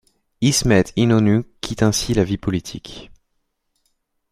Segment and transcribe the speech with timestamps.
[0.49, 2.99] İsmet İnönü quitte ainsi la vie politique.